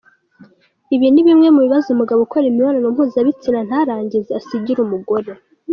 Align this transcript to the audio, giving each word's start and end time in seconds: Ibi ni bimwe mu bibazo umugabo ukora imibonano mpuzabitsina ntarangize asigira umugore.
Ibi 0.95 1.07
ni 1.11 1.21
bimwe 1.27 1.47
mu 1.53 1.59
bibazo 1.65 1.87
umugabo 1.91 2.19
ukora 2.25 2.45
imibonano 2.47 2.87
mpuzabitsina 2.93 3.59
ntarangize 3.67 4.31
asigira 4.39 4.79
umugore. 4.83 5.31